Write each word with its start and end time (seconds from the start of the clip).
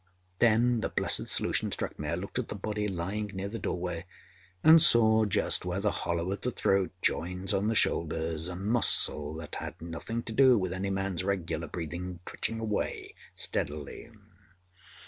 Then 0.39 0.79
the 0.81 0.89
blessed 0.89 1.27
solution 1.29 1.71
struck 1.71 1.99
me. 1.99 2.09
I 2.09 2.15
looked 2.15 2.39
at 2.39 2.47
the 2.49 2.55
body 2.55 2.87
lying 2.87 3.27
near 3.35 3.49
the 3.49 3.59
doorway, 3.59 4.07
and 4.63 4.81
saw, 4.81 5.25
just 5.25 5.63
where 5.63 5.79
the 5.79 5.91
hollow 5.91 6.31
of 6.31 6.41
the 6.41 6.49
throat 6.49 6.89
joins 7.03 7.53
on 7.53 7.67
the 7.67 7.75
shoulders, 7.75 8.47
a 8.47 8.55
muscle 8.55 9.35
that 9.35 9.53
had 9.57 9.79
nothing 9.79 10.23
to 10.23 10.33
do 10.33 10.57
with 10.57 10.73
any 10.73 10.89
man's 10.89 11.23
regular 11.23 11.67
breathing, 11.67 12.19
twitching 12.25 12.59
away 12.59 13.13
steadily. 13.35 14.09